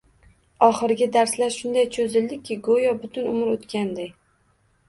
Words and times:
Oxirgi 0.67 1.07
darslar 1.17 1.53
shunday 1.57 1.87
cho`zildiki 1.97 2.57
go`yo 2.71 2.97
butun 3.05 3.31
umr 3.35 3.53
o`tganday 3.59 4.11